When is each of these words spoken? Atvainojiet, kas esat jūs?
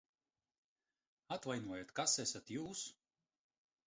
Atvainojiet, 1.35 1.93
kas 1.99 2.15
esat 2.23 2.49
jūs? 2.57 2.81